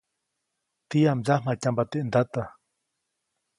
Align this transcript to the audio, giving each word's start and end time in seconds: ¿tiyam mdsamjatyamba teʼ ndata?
¿tiyam 0.89 1.17
mdsamjatyamba 1.19 1.83
teʼ 1.91 2.03
ndata? 2.07 2.43